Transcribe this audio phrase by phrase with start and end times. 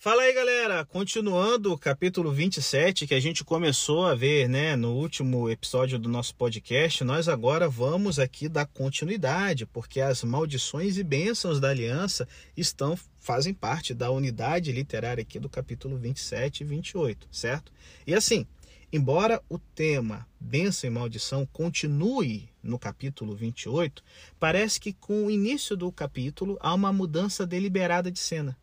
[0.00, 0.84] Fala aí, galera!
[0.84, 6.08] Continuando o capítulo 27 que a gente começou a ver, né, no último episódio do
[6.08, 12.28] nosso podcast, nós agora vamos aqui dar continuidade, porque as maldições e bênçãos da aliança
[12.56, 17.72] estão fazem parte da unidade literária aqui do capítulo 27 e 28, certo?
[18.06, 18.46] E assim,
[18.92, 24.04] embora o tema bênção e maldição continue no capítulo 28,
[24.38, 28.56] parece que com o início do capítulo há uma mudança deliberada de cena.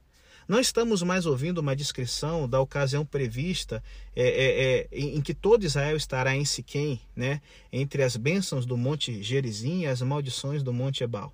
[0.48, 3.84] Não estamos mais ouvindo uma descrição da ocasião prevista
[4.16, 7.42] é, é, é, em que todo Israel estará em Siquém, né,
[7.74, 11.34] entre as bênçãos do Monte Gerizim e as maldições do Monte Ebal.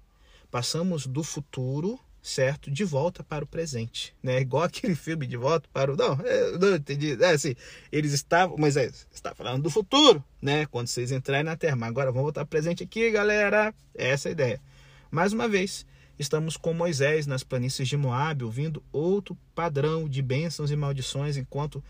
[0.49, 4.39] Passamos do futuro, certo, de volta para o presente, né?
[4.41, 7.55] Igual aquele filme de volta para o não, é, não entendi, é assim,
[7.91, 10.65] eles estavam, mas é, está falando do futuro, né?
[10.67, 13.73] Quando vocês entrarem na Terra, mas agora vamos voltar presente aqui, galera.
[13.93, 14.61] Essa é a ideia.
[15.09, 15.85] Mais uma vez,
[16.21, 21.83] Estamos com Moisés nas planícies de Moabe, ouvindo outro padrão de bênçãos e maldições enquanto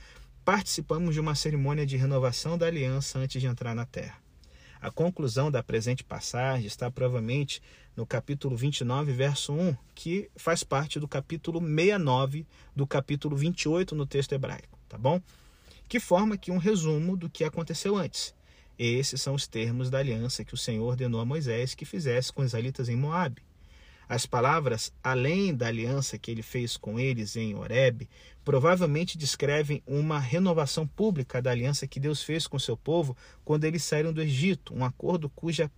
[0.46, 4.18] participamos de uma cerimônia de renovação da aliança antes de entrar na terra.
[4.80, 7.62] A conclusão da presente passagem está provavelmente
[7.94, 14.06] no capítulo 29, verso 1, que faz parte do capítulo 69 do capítulo 28 no
[14.06, 15.22] texto hebraico, tá bom?
[15.90, 18.34] Que forma aqui um resumo do que aconteceu antes.
[18.80, 22.44] Esses são os termos da aliança que o Senhor ordenou a Moisés que fizesse com
[22.44, 23.51] os israelitas em Moabe.
[24.12, 28.10] As palavras, além da aliança que ele fez com eles em Horeb,
[28.44, 33.86] provavelmente descrevem uma renovação pública da aliança que Deus fez com seu povo quando eles
[33.86, 35.72] saíram do Egito, um acordo cuja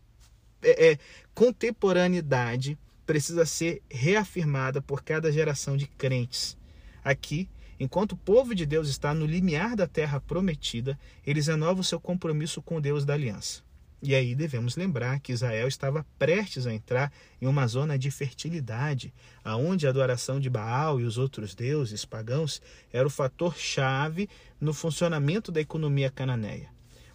[0.64, 1.00] é, é,
[1.36, 6.58] contemporaneidade precisa ser reafirmada por cada geração de crentes.
[7.04, 7.48] Aqui,
[7.80, 12.64] enquanto o povo de Deus está no limiar da terra prometida, eles renovam seu compromisso
[12.64, 13.62] com Deus da aliança.
[14.06, 17.10] E aí devemos lembrar que Israel estava prestes a entrar
[17.42, 22.62] em uma zona de fertilidade, aonde a adoração de Baal e os outros deuses pagãos
[22.92, 24.30] era o fator chave
[24.60, 26.70] no funcionamento da economia cananeia.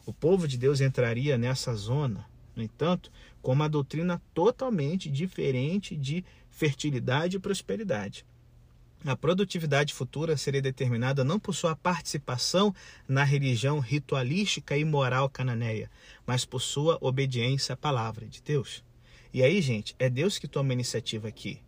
[0.06, 2.24] O povo de Deus entraria nessa zona,
[2.56, 8.24] no entanto, com uma doutrina totalmente diferente de fertilidade e prosperidade.
[9.04, 12.74] A produtividade futura seria determinada não por sua participação
[13.06, 15.88] na religião ritualística e moral cananeia,
[16.26, 18.82] mas por sua obediência à palavra de Deus.
[19.32, 21.60] E aí, gente, é Deus que toma a iniciativa aqui.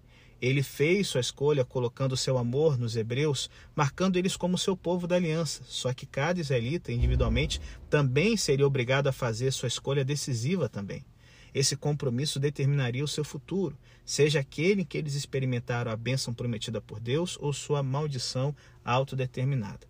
[0.42, 5.16] Ele fez sua escolha colocando seu amor nos hebreus, marcando eles como seu povo da
[5.16, 5.62] aliança.
[5.66, 11.04] Só que cada israelita, individualmente, também seria obrigado a fazer sua escolha decisiva também.
[11.54, 16.80] Esse compromisso determinaria o seu futuro, seja aquele em que eles experimentaram a bênção prometida
[16.80, 19.88] por Deus ou sua maldição autodeterminada.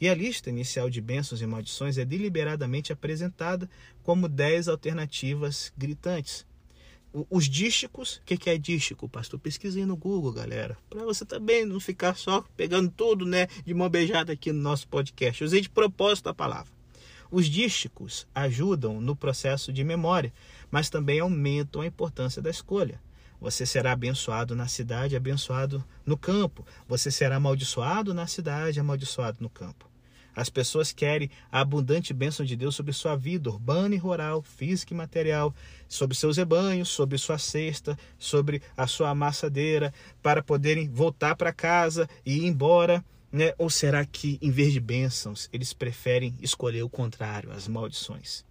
[0.00, 3.68] E a lista inicial de bênçãos e maldições é deliberadamente apresentada
[4.02, 6.46] como dez alternativas gritantes.
[7.28, 9.38] Os dísticos, o que é dístico, pastor?
[9.40, 10.78] Pesquisei no Google, galera.
[10.88, 14.86] Para você também não ficar só pegando tudo né, de mão beijada aqui no nosso
[14.86, 15.42] podcast.
[15.42, 16.79] Usei de propósito a palavra.
[17.30, 20.32] Os dísticos ajudam no processo de memória,
[20.70, 23.00] mas também aumentam a importância da escolha.
[23.40, 26.66] Você será abençoado na cidade, abençoado no campo.
[26.88, 29.88] Você será amaldiçoado na cidade, amaldiçoado no campo.
[30.34, 34.92] As pessoas querem a abundante bênção de Deus sobre sua vida urbana e rural, física
[34.92, 35.54] e material,
[35.88, 39.92] sobre seus rebanhos, sobre sua cesta, sobre a sua amassadeira,
[40.22, 43.04] para poderem voltar para casa e ir embora.
[43.32, 43.54] Né?
[43.58, 48.44] Ou será que, em vez de bênçãos, eles preferem escolher o contrário, as maldições?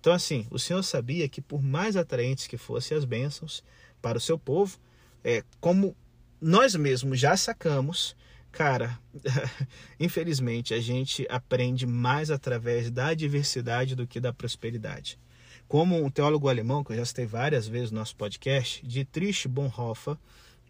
[0.00, 3.62] Então, assim, o Senhor sabia que por mais atraentes que fossem as bênçãos
[4.00, 4.78] para o seu povo,
[5.22, 5.96] é, como
[6.40, 8.16] nós mesmos já sacamos,
[8.50, 8.98] cara,
[10.00, 15.20] infelizmente a gente aprende mais através da adversidade do que da prosperidade.
[15.68, 20.16] Como um teólogo alemão, que eu já citei várias vezes no nosso podcast, Dietrich Bonhoeffer,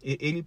[0.03, 0.45] ele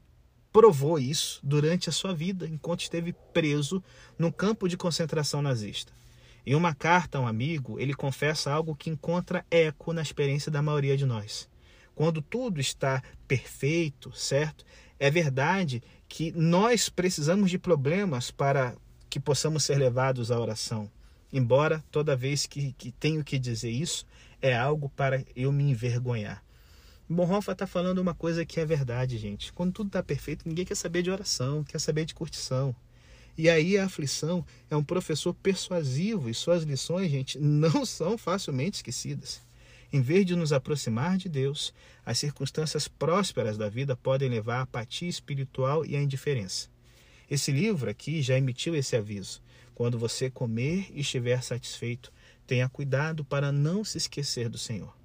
[0.56, 3.84] provou isso durante a sua vida, enquanto esteve preso
[4.18, 5.92] no campo de concentração nazista.
[6.46, 10.62] Em uma carta a um amigo, ele confessa algo que encontra eco na experiência da
[10.62, 11.46] maioria de nós.
[11.94, 14.64] Quando tudo está perfeito, certo?
[14.98, 18.74] É verdade que nós precisamos de problemas para
[19.10, 20.90] que possamos ser levados à oração.
[21.30, 24.06] Embora toda vez que, que tenho que dizer isso,
[24.40, 26.45] é algo para eu me envergonhar.
[27.08, 29.52] Bonhoeffer está falando uma coisa que é verdade, gente.
[29.52, 32.74] Quando tudo está perfeito, ninguém quer saber de oração, quer saber de curtição.
[33.38, 38.78] E aí a aflição é um professor persuasivo e suas lições, gente, não são facilmente
[38.78, 39.40] esquecidas.
[39.92, 41.72] Em vez de nos aproximar de Deus,
[42.04, 46.68] as circunstâncias prósperas da vida podem levar à apatia espiritual e à indiferença.
[47.30, 49.40] Esse livro aqui já emitiu esse aviso.
[49.76, 52.12] Quando você comer e estiver satisfeito,
[52.46, 54.96] tenha cuidado para não se esquecer do Senhor.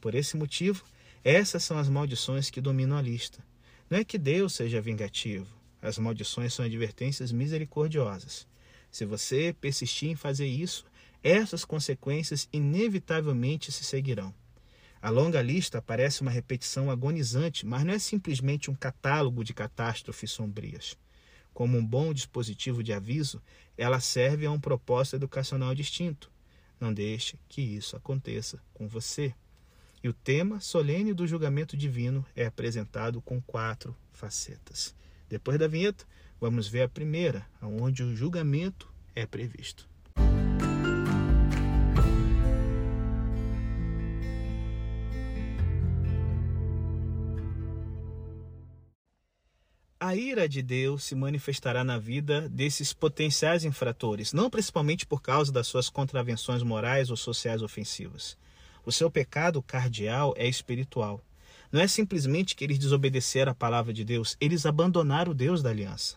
[0.00, 0.84] Por esse motivo,
[1.22, 3.44] essas são as maldições que dominam a lista.
[3.88, 5.46] Não é que Deus seja vingativo,
[5.82, 8.46] As maldições são advertências misericordiosas.
[8.90, 10.84] Se você persistir em fazer isso,
[11.22, 14.34] essas consequências inevitavelmente se seguirão.
[15.02, 20.30] A longa lista parece uma repetição agonizante, mas não é simplesmente um catálogo de catástrofes
[20.30, 20.98] sombrias.
[21.54, 23.42] Como um bom dispositivo de aviso,
[23.76, 26.30] ela serve a um propósito educacional distinto.
[26.78, 29.34] Não deixe que isso aconteça com você.
[30.02, 34.94] E o tema solene do julgamento divino é apresentado com quatro facetas.
[35.28, 36.06] Depois da vinheta,
[36.40, 39.90] vamos ver a primeira, onde o julgamento é previsto.
[50.10, 55.52] a ira de Deus se manifestará na vida desses potenciais infratores, não principalmente por causa
[55.52, 58.36] das suas contravenções morais ou sociais ofensivas.
[58.84, 61.20] O seu pecado cardial é espiritual.
[61.70, 65.70] Não é simplesmente que eles desobedeceram a palavra de Deus, eles abandonaram o Deus da
[65.70, 66.16] aliança.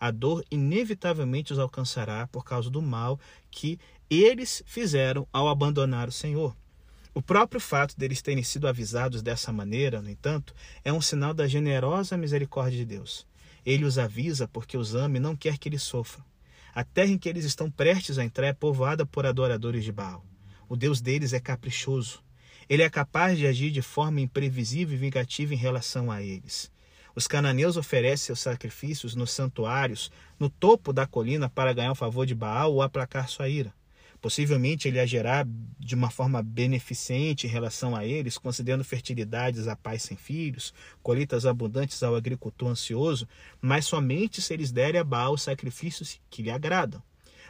[0.00, 3.18] A dor inevitavelmente os alcançará por causa do mal
[3.50, 3.78] que
[4.08, 6.56] eles fizeram ao abandonar o Senhor.
[7.14, 11.46] O próprio fato deles terem sido avisados dessa maneira, no entanto, é um sinal da
[11.46, 13.26] generosa misericórdia de Deus.
[13.64, 16.24] Ele os avisa porque os ama e não quer que eles sofram.
[16.74, 20.24] A terra em que eles estão prestes a entrar é povoada por adoradores de Baal.
[20.68, 22.22] O Deus deles é caprichoso.
[22.68, 26.72] Ele é capaz de agir de forma imprevisível e vingativa em relação a eles.
[27.14, 32.26] Os cananeus oferecem seus sacrifícios nos santuários, no topo da colina, para ganhar o favor
[32.26, 33.72] de Baal ou aplacar sua ira.
[34.20, 35.46] Possivelmente ele agirá
[35.78, 40.72] de uma forma beneficente em relação a eles, concedendo fertilidades a pais sem filhos,
[41.02, 43.28] colheitas abundantes ao agricultor ansioso,
[43.60, 47.02] mas somente se eles derem a Baal sacrifícios que lhe agradam.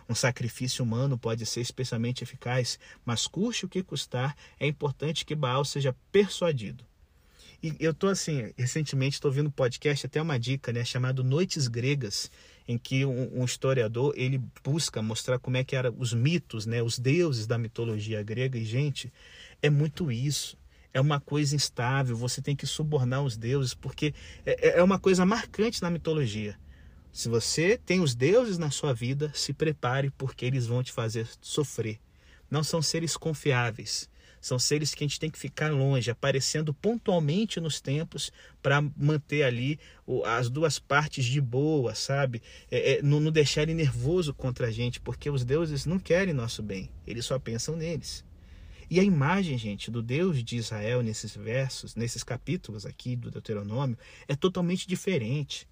[0.09, 5.35] Um sacrifício humano pode ser especialmente eficaz, mas custe o que custar, é importante que
[5.35, 6.85] Baal seja persuadido.
[7.63, 11.67] E eu estou assim, recentemente estou ouvindo um podcast, até uma dica, né, chamado Noites
[11.67, 12.31] Gregas,
[12.69, 16.83] em que um, um, historiador ele busca mostrar como é que eram os mitos, né,
[16.83, 18.59] os deuses da mitologia grega.
[18.59, 19.11] E, gente,
[19.63, 20.59] é muito isso.
[20.93, 24.13] É uma coisa instável, você tem que subornar os deuses, porque
[24.45, 26.59] é, é, é uma coisa marcante na mitologia.
[27.15, 31.29] Se você tem os deuses na sua vida, se prepare, porque eles vão te fazer
[31.41, 32.01] sofrer.
[32.51, 34.11] Não são seres confiáveis.
[34.41, 39.45] São seres que a gente tem que ficar longe, aparecendo pontualmente nos templos para manter
[39.45, 39.79] ali
[40.25, 42.43] as duas partes de boa, sabe?
[42.69, 46.35] É, é, não, não deixar ele nervoso contra a gente, porque os deuses não querem
[46.35, 48.25] nosso bem, eles só pensam neles.
[48.91, 53.97] E a imagem, gente, do Deus de Israel nesses versos, nesses capítulos aqui do Deuteronômio,
[54.27, 55.65] é totalmente diferente.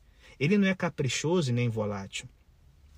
[0.43, 2.29] Ele não é caprichoso e nem volátil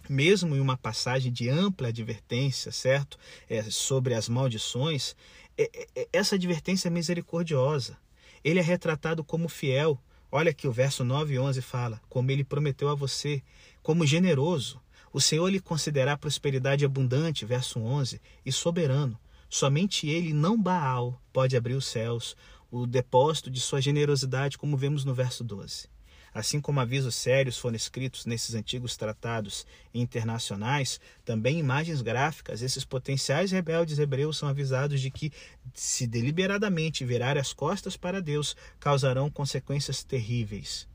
[0.08, 3.19] mesmo em uma passagem de ampla advertência, certo?
[3.49, 5.17] É, sobre as maldições,
[5.56, 7.96] é, é, é, essa advertência é misericordiosa.
[8.43, 9.99] Ele é retratado como fiel.
[10.31, 13.43] Olha que o verso 9 e 11 fala: como ele prometeu a você,
[13.82, 14.81] como generoso.
[15.12, 19.19] O Senhor lhe concederá prosperidade abundante, verso 11, e soberano.
[19.49, 22.37] Somente ele, não Baal, pode abrir os céus,
[22.69, 25.94] o depósito de sua generosidade, como vemos no verso 12.
[26.34, 29.64] Assim como avisos sérios foram escritos nesses antigos tratados
[29.94, 35.31] internacionais, também imagens gráficas, esses potenciais rebeldes hebreus são avisados de que,
[35.72, 40.88] se deliberadamente virarem as costas para Deus, causarão consequências terríveis.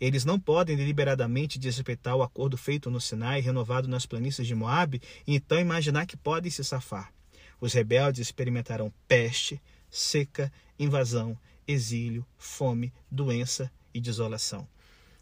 [0.00, 5.02] Eles não podem deliberadamente desrespeitar o acordo feito no Sinai, renovado nas planícies de Moabe,
[5.26, 7.12] e então imaginar que podem se safar.
[7.60, 14.66] Os rebeldes experimentarão peste, seca, invasão, exílio, fome, doença e desolação.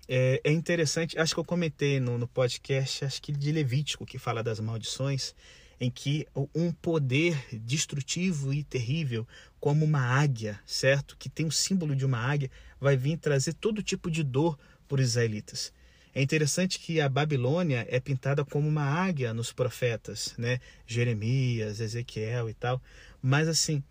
[0.08, 4.18] É, é, interessante, acho que eu comentei no, no podcast, acho que de Levítico, que
[4.18, 5.34] fala das maldições,
[5.80, 9.26] em que um poder destrutivo e terrível,
[9.58, 11.16] como uma águia, certo?
[11.18, 14.58] Que tem o símbolo de uma águia, vai vir trazer todo tipo de dor
[14.88, 15.72] os israelitas.
[16.14, 20.60] É interessante que a Babilônia é pintada como uma águia nos profetas, né?
[20.86, 22.80] Jeremias, Ezequiel e tal.
[23.20, 23.82] Mas assim,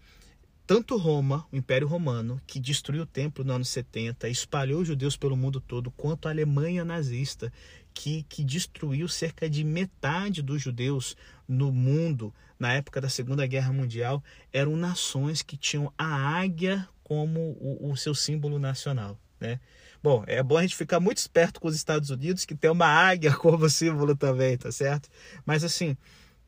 [0.67, 5.15] tanto Roma, o Império Romano, que destruiu o templo no ano 70, espalhou os judeus
[5.15, 7.53] pelo mundo todo, quanto a Alemanha nazista,
[7.93, 11.15] que, que destruiu cerca de metade dos judeus
[11.48, 17.55] no mundo na época da Segunda Guerra Mundial, eram nações que tinham a águia como
[17.60, 19.19] o, o seu símbolo nacional.
[19.39, 19.60] Né?
[20.01, 22.88] Bom, é bom a gente ficar muito esperto com os Estados Unidos, que tem uma
[22.88, 25.10] águia como símbolo também, tá certo?
[25.45, 25.95] Mas assim,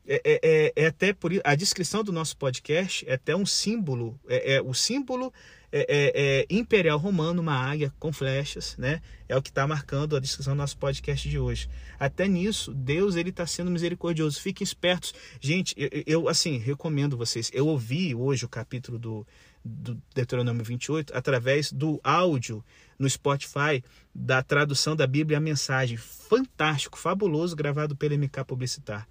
[0.08, 4.18] é, é, é, é, até por a descrição do nosso podcast é até um símbolo,
[4.26, 5.30] é, é o símbolo
[5.70, 9.02] é, é, é, imperial romano, uma águia com flechas, né?
[9.28, 11.68] É o que está marcando a descrição do nosso podcast de hoje.
[12.00, 14.40] Até nisso, Deus ele está sendo misericordioso.
[14.40, 15.74] Fiquem espertos, gente.
[15.76, 17.50] Eu, eu, assim recomendo vocês.
[17.52, 19.26] Eu ouvi hoje o capítulo do
[19.64, 22.64] do Deuteronômio 28 através do áudio
[22.98, 23.84] no Spotify
[24.14, 25.98] da tradução da Bíblia a mensagem.
[25.98, 29.06] Fantástico, fabuloso, gravado pelo MK Publicitar.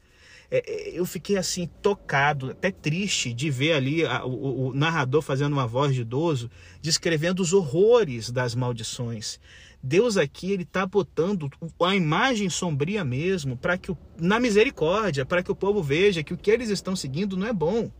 [0.49, 5.21] É, é, eu fiquei assim tocado, até triste de ver ali a, o, o, narrador
[5.21, 6.49] fazendo uma voz de idoso,
[6.81, 9.39] descrevendo os horrores das maldições.
[9.83, 11.49] Deus aqui ele está botando
[11.81, 16.37] a imagem sombria mesmo para que na misericórdia, para que o povo veja que o
[16.37, 17.91] que eles estão seguindo não é bom.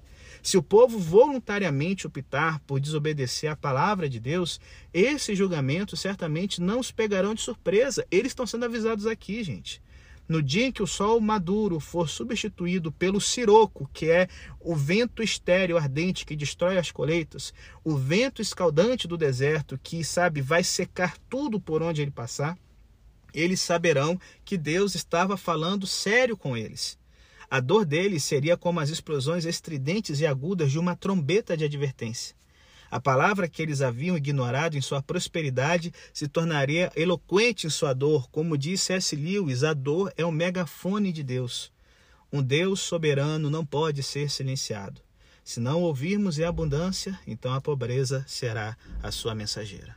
[0.42, 4.60] Se o povo voluntariamente optar por desobedecer à palavra de Deus,
[4.94, 8.06] esses julgamentos certamente não os pegarão de surpresa.
[8.10, 9.82] Eles estão sendo avisados aqui, gente.
[10.28, 14.28] No dia em que o sol maduro for substituído pelo siroco, que é
[14.60, 17.54] o vento estéreo ardente que destrói as colheitas,
[17.84, 22.58] o vento escaldante do deserto que, sabe, vai secar tudo por onde ele passar,
[23.34, 26.98] eles saberão que Deus estava falando sério com eles.
[27.50, 32.37] A dor deles seria como as explosões estridentes e agudas de uma trombeta de advertência.
[32.90, 38.30] A palavra que eles haviam ignorado em sua prosperidade se tornaria eloquente em sua dor.
[38.30, 39.16] Como disse S.
[39.16, 41.72] Lewis, a dor é o megafone de Deus.
[42.32, 45.02] Um Deus soberano não pode ser silenciado.
[45.44, 49.96] Se não ouvirmos em abundância, então a pobreza será a sua mensageira.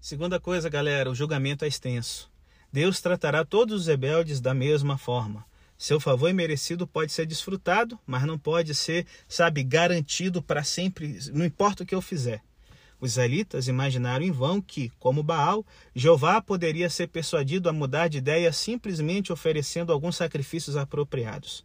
[0.00, 2.28] Segunda coisa, galera, o julgamento é extenso.
[2.72, 5.44] Deus tratará todos os rebeldes da mesma forma.
[5.76, 11.44] Seu favor merecido pode ser desfrutado, mas não pode ser, sabe, garantido para sempre, não
[11.44, 12.42] importa o que eu fizer.
[13.00, 18.18] Os israelitas imaginaram em vão que, como Baal, Jeová poderia ser persuadido a mudar de
[18.18, 21.64] ideia simplesmente oferecendo alguns sacrifícios apropriados.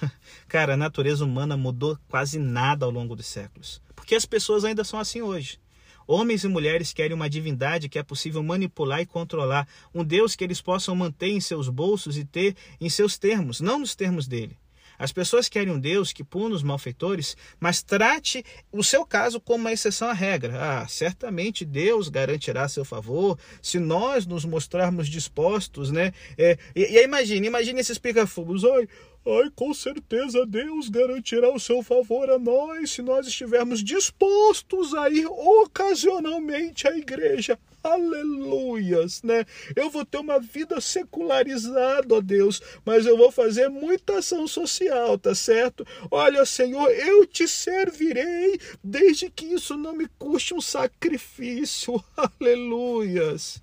[0.46, 4.84] Cara, a natureza humana mudou quase nada ao longo dos séculos, porque as pessoas ainda
[4.84, 5.58] são assim hoje.
[6.06, 10.44] Homens e mulheres querem uma divindade que é possível manipular e controlar, um Deus que
[10.44, 14.56] eles possam manter em seus bolsos e ter em seus termos, não nos termos dele.
[14.98, 19.64] As pessoas querem um Deus que puna os malfeitores, mas trate o seu caso como
[19.64, 20.54] uma exceção à regra.
[20.58, 26.12] Ah, certamente Deus garantirá seu favor se nós nos mostrarmos dispostos, né?
[26.38, 28.64] É, e, e imagine, imagine esses pica-fogos.
[28.64, 28.88] Ai,
[29.26, 35.10] ai, com certeza Deus garantirá o seu favor a nós se nós estivermos dispostos a
[35.10, 39.44] ir ocasionalmente à igreja aleluias, né?
[39.74, 45.18] Eu vou ter uma vida secularizada, ó Deus, mas eu vou fazer muita ação social,
[45.18, 45.86] tá certo?
[46.10, 52.02] Olha, Senhor, eu te servirei desde que isso não me custe um sacrifício,
[52.40, 53.62] aleluias.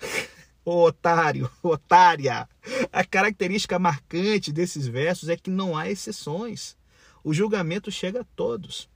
[0.64, 2.48] Ô, otário, otária.
[2.92, 6.76] A característica marcante desses versos é que não há exceções.
[7.24, 8.88] O julgamento chega a todos.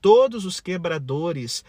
[0.00, 1.64] Todos os quebradores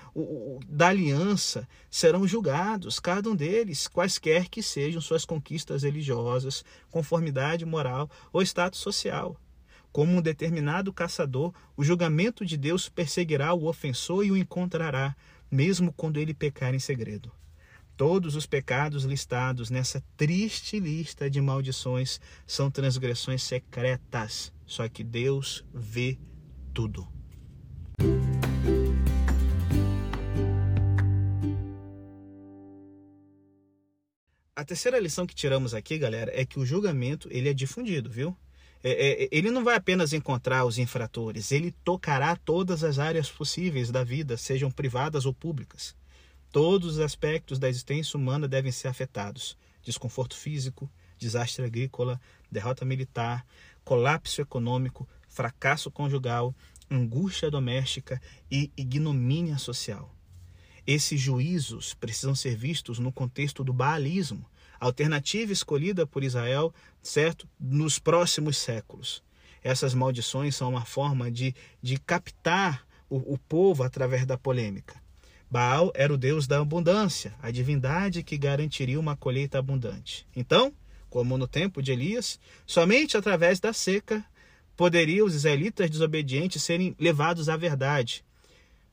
[0.68, 8.10] da aliança serão julgados, cada um deles, quaisquer que sejam suas conquistas religiosas, conformidade moral
[8.32, 9.40] ou status social.
[9.92, 15.16] Como um determinado caçador, o julgamento de Deus perseguirá o ofensor e o encontrará,
[15.50, 17.32] mesmo quando ele pecar em segredo.
[17.98, 25.66] Todos os pecados listados nessa triste lista de maldições são transgressões secretas, só que Deus
[25.74, 26.16] vê
[26.76, 27.08] tudo.
[34.56, 38.38] A terceira lição que tiramos aqui, galera, é que o julgamento ele é difundido, viu?
[38.84, 43.90] É, é, ele não vai apenas encontrar os infratores, ele tocará todas as áreas possíveis
[43.90, 45.96] da vida, sejam privadas ou públicas.
[46.52, 52.20] Todos os aspectos da existência humana devem ser afetados: desconforto físico, desastre agrícola,
[52.52, 53.46] derrota militar,
[53.84, 56.56] colapso econômico, fracasso conjugal,
[56.90, 60.14] angústia doméstica e ignomínia social.
[60.86, 64.50] Esses juízos precisam ser vistos no contexto do baalismo,
[64.80, 69.22] alternativa escolhida por Israel, certo, nos próximos séculos.
[69.62, 74.96] Essas maldições são uma forma de, de captar o, o povo através da polêmica.
[75.50, 80.28] Baal era o deus da abundância, a divindade que garantiria uma colheita abundante.
[80.36, 80.74] Então,
[81.10, 84.24] como no tempo de Elias, somente através da seca
[84.76, 88.24] poderiam os israelitas desobedientes serem levados à verdade.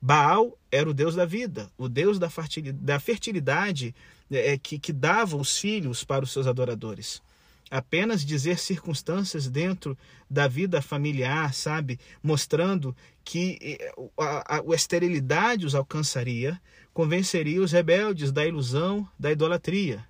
[0.00, 3.94] Baal era o deus da vida, o deus da fertilidade
[4.30, 7.22] é, que, que dava os filhos para os seus adoradores.
[7.70, 9.96] Apenas dizer circunstâncias dentro
[10.30, 11.98] da vida familiar, sabe?
[12.22, 12.94] Mostrando
[13.24, 16.60] que é, a, a, a esterilidade os alcançaria,
[16.92, 20.04] convenceria os rebeldes da ilusão, da idolatria.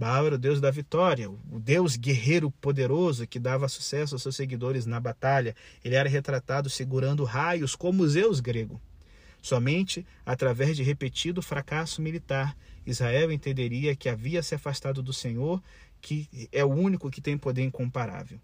[0.00, 4.86] Era o deus da vitória, o deus guerreiro poderoso que dava sucesso aos seus seguidores
[4.86, 5.56] na batalha.
[5.84, 8.80] Ele era retratado segurando raios como Zeus grego.
[9.42, 15.60] Somente através de repetido fracasso militar, Israel entenderia que havia se afastado do Senhor,
[16.00, 18.40] que é o único que tem poder incomparável.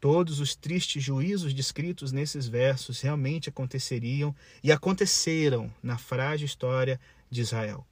[0.00, 7.40] Todos os tristes juízos descritos nesses versos realmente aconteceriam e aconteceram na frágil história de
[7.40, 7.86] Israel.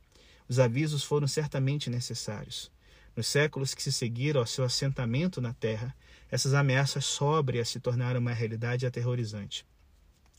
[0.49, 2.71] Os avisos foram certamente necessários.
[3.17, 5.95] Nos séculos que se seguiram ao seu assentamento na terra,
[6.31, 9.65] essas ameaças sóbrias se tornaram uma realidade aterrorizante.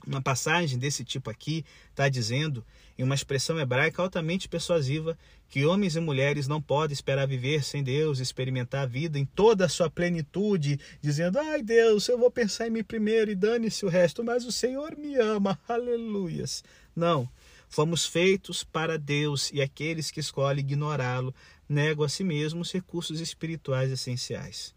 [0.05, 2.63] Uma passagem desse tipo aqui está dizendo,
[2.97, 5.17] em uma expressão hebraica altamente persuasiva,
[5.49, 9.65] que homens e mulheres não podem esperar viver sem Deus, experimentar a vida em toda
[9.65, 13.89] a sua plenitude, dizendo: ai Deus, eu vou pensar em mim primeiro e dane-se o
[13.89, 16.63] resto, mas o Senhor me ama, aleluias.
[16.93, 17.29] Não,
[17.69, 21.33] fomos feitos para Deus e aqueles que escolhem ignorá-lo
[21.67, 24.75] negam a si mesmos recursos espirituais essenciais.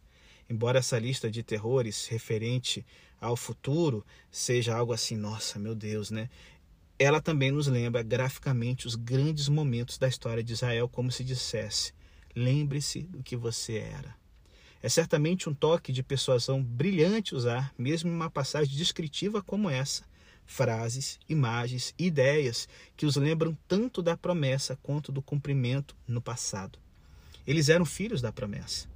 [0.49, 2.87] Embora essa lista de terrores referente
[3.21, 6.29] ao futuro seja algo assim, nossa, meu Deus, né?
[6.99, 11.93] Ela também nos lembra graficamente os grandes momentos da história de Israel, como se dissesse:
[12.35, 14.15] lembre-se do que você era.
[14.83, 20.05] É certamente um toque de persuasão brilhante usar, mesmo em uma passagem descritiva como essa,
[20.47, 26.79] frases, imagens, ideias que os lembram tanto da promessa quanto do cumprimento no passado.
[27.47, 28.96] Eles eram filhos da promessa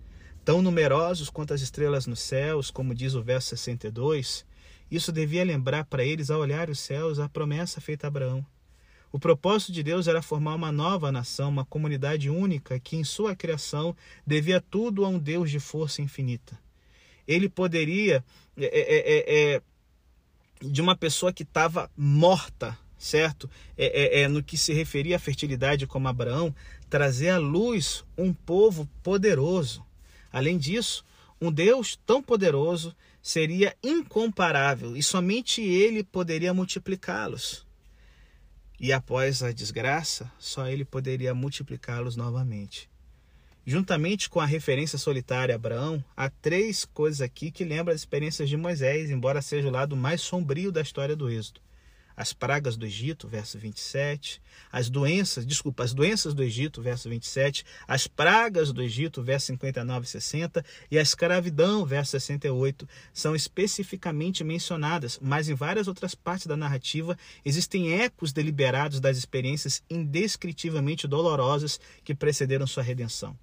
[0.50, 4.44] tão numerosos quanto as estrelas nos céus, como diz o verso 62,
[4.90, 8.44] isso devia lembrar para eles, ao olhar os céus, a promessa feita a Abraão.
[9.12, 13.36] O propósito de Deus era formar uma nova nação, uma comunidade única que, em sua
[13.36, 13.94] criação,
[14.26, 16.58] devia tudo a um Deus de força infinita.
[17.28, 18.24] Ele poderia,
[18.56, 19.62] é, é, é, é
[20.60, 23.48] de uma pessoa que estava morta, certo?
[23.78, 26.52] É, é, é, no que se referia à fertilidade como Abraão,
[26.88, 29.88] trazer à luz um povo poderoso.
[30.32, 31.04] Além disso,
[31.40, 37.66] um Deus tão poderoso seria incomparável e somente ele poderia multiplicá-los.
[38.78, 42.88] E após a desgraça, só ele poderia multiplicá-los novamente.
[43.66, 48.48] Juntamente com a referência solitária a Abraão, há três coisas aqui que lembram as experiências
[48.48, 51.60] de Moisés, embora seja o lado mais sombrio da história do Êxodo
[52.20, 57.64] as pragas do Egito, verso 27, as doenças, desculpa, as doenças do Egito, verso 27,
[57.88, 64.44] as pragas do Egito, verso 59 e 60, e a escravidão, verso 68, são especificamente
[64.44, 71.80] mencionadas, mas em várias outras partes da narrativa existem ecos deliberados das experiências indescritivelmente dolorosas
[72.04, 73.34] que precederam sua redenção.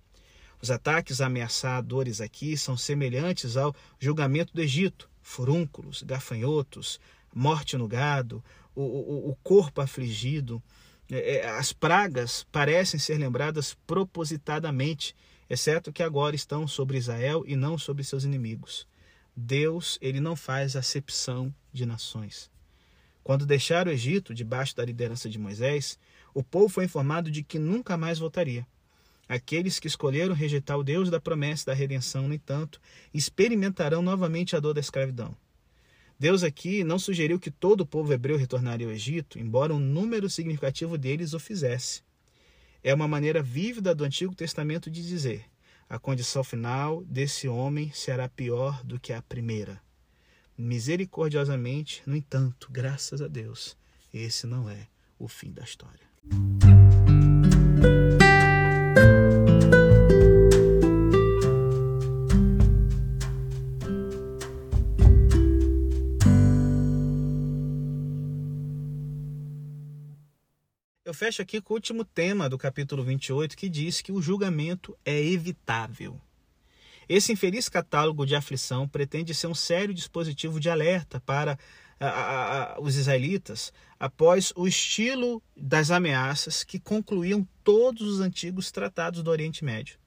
[0.62, 7.00] Os ataques ameaçadores aqui são semelhantes ao julgamento do Egito, furúnculos, gafanhotos,
[7.34, 8.44] morte no gado,
[8.78, 10.62] o, o, o corpo afligido.
[11.12, 15.16] É, é, as pragas parecem ser lembradas propositadamente,
[15.50, 18.88] exceto que agora estão sobre Israel e não sobre seus inimigos.
[19.36, 22.52] Deus, ele não faz acepção de nações.
[23.24, 25.98] Quando deixaram o Egito debaixo da liderança de Moisés,
[26.34, 28.66] o povo foi informado de que nunca mais voltaria.
[29.28, 32.80] Aqueles que escolheram rejeitar o Deus da promessa da redenção, no entanto,
[33.14, 35.36] experimentarão novamente a dor da escravidão.
[36.20, 40.30] Deus aqui não sugeriu que todo o povo hebreu retornaria ao Egito, embora um número
[40.30, 42.02] significativo deles o fizesse.
[42.84, 45.46] É uma maneira vívida do Antigo Testamento de dizer:
[45.88, 49.80] a condição final desse homem será pior do que a primeira.
[50.58, 53.78] Misericordiosamente, no entanto, graças a Deus,
[54.12, 54.88] esse não é
[55.20, 56.08] o fim da história.
[71.08, 74.94] Eu fecho aqui com o último tema do capítulo 28, que diz que o julgamento
[75.06, 76.20] é evitável.
[77.08, 81.58] Esse infeliz catálogo de aflição pretende ser um sério dispositivo de alerta para
[81.98, 88.70] a, a, a, os israelitas após o estilo das ameaças que concluíam todos os antigos
[88.70, 89.98] tratados do Oriente Médio.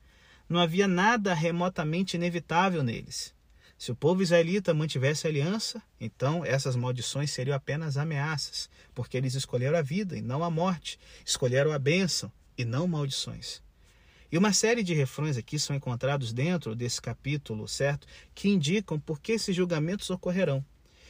[0.46, 3.34] Não havia nada remotamente inevitável neles.
[3.80, 9.34] Se o povo israelita mantivesse a aliança, então essas maldições seriam apenas ameaças, porque eles
[9.34, 13.62] escolheram a vida e não a morte, escolheram a bênção e não maldições.
[14.30, 18.06] E uma série de refrões aqui são encontrados dentro desse capítulo, certo?
[18.34, 20.62] Que indicam por que esses julgamentos ocorrerão.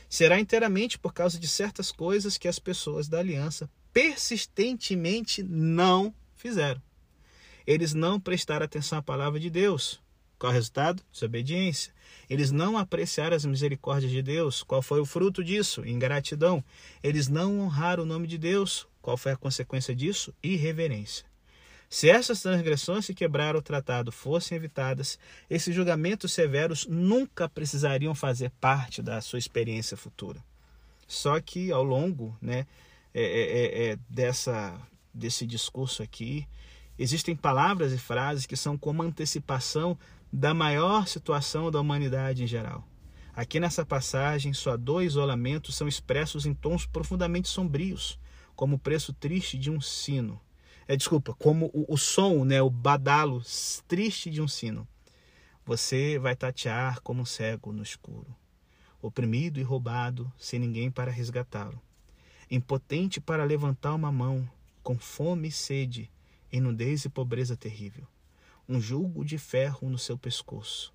[0.09, 6.81] Será inteiramente por causa de certas coisas que as pessoas da aliança persistentemente não fizeram.
[7.67, 10.01] Eles não prestaram atenção à palavra de Deus.
[10.41, 11.03] Qual é o resultado?
[11.13, 11.93] Desobediência.
[12.29, 14.63] Eles não apreciaram as misericórdias de Deus.
[14.63, 15.87] Qual foi o fruto disso?
[15.87, 16.65] Ingratidão.
[17.03, 18.89] Eles não honraram o nome de Deus.
[19.03, 20.35] Qual foi a consequência disso?
[20.43, 21.27] Irreverência.
[21.91, 25.19] Se essas transgressões que quebraram o tratado fossem evitadas,
[25.51, 30.43] esses julgamentos severos nunca precisariam fazer parte da sua experiência futura.
[31.07, 32.67] Só que ao longo né,
[33.13, 34.81] é, é, é, dessa,
[35.13, 36.49] desse discurso aqui.
[36.99, 39.99] Existem palavras e frases que são como antecipação
[40.33, 42.87] da maior situação da humanidade em geral.
[43.35, 48.19] Aqui nessa passagem, só dois isolamentos são expressos em tons profundamente sombrios,
[48.55, 50.41] como o preço triste de um sino.
[50.87, 53.43] É, desculpa, como o, o som, né, o badalo
[53.87, 54.87] triste de um sino.
[55.65, 58.35] Você vai tatear como um cego no escuro,
[59.01, 61.81] oprimido e roubado, sem ninguém para resgatá-lo,
[62.51, 64.49] impotente para levantar uma mão,
[64.83, 66.11] com fome e sede,
[66.53, 68.07] em nudez e pobreza terrível,
[68.71, 70.95] um jugo de ferro no seu pescoço,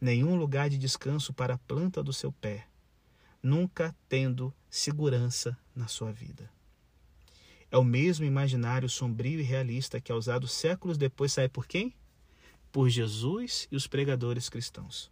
[0.00, 2.68] nenhum lugar de descanso para a planta do seu pé,
[3.42, 6.48] nunca tendo segurança na sua vida.
[7.72, 11.92] É o mesmo imaginário sombrio e realista que é usado séculos depois, sabe por quem?
[12.70, 15.10] Por Jesus e os pregadores cristãos.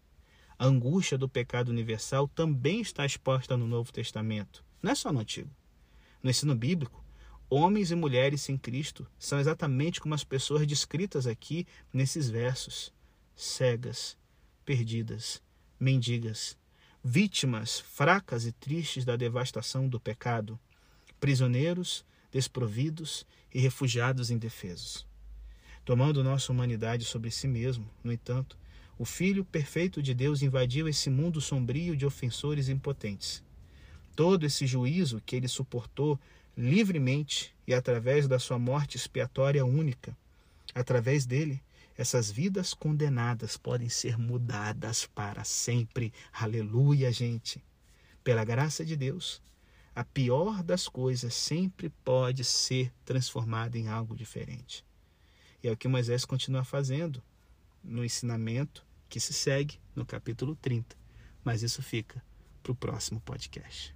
[0.57, 5.19] A angústia do pecado universal também está exposta no Novo Testamento, não é só no
[5.19, 5.51] Antigo.
[6.23, 7.05] No ensino bíblico,
[7.49, 12.93] homens e mulheres sem Cristo são exatamente como as pessoas descritas aqui nesses versos:
[13.35, 14.17] cegas,
[14.65, 15.43] perdidas,
[15.79, 16.57] mendigas,
[17.03, 20.59] vítimas fracas e tristes da devastação do pecado,
[21.21, 25.07] prisioneiros, desprovidos e refugiados indefesos.
[25.85, 28.59] Tomando nossa humanidade sobre si mesmo, no entanto,
[28.99, 33.43] o Filho perfeito de Deus invadiu esse mundo sombrio de ofensores impotentes.
[34.17, 36.19] Todo esse juízo que ele suportou
[36.57, 40.17] livremente e através da sua morte expiatória única,
[40.75, 41.63] através dele,
[41.97, 46.13] essas vidas condenadas podem ser mudadas para sempre.
[46.33, 47.65] Aleluia, gente.
[48.23, 49.43] Pela graça de Deus,
[49.95, 54.85] a pior das coisas sempre pode ser transformada em algo diferente.
[55.63, 57.23] E é o que Moisés continua fazendo
[57.83, 60.97] no ensinamento que se segue no capítulo 30.
[61.43, 62.23] Mas isso fica
[62.63, 63.95] para o próximo podcast.